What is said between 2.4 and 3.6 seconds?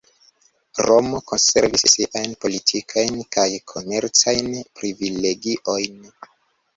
politikajn kaj